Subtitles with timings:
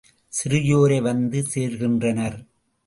[0.33, 2.39] சிறியோரே வந்து சேர்கின்றனர்.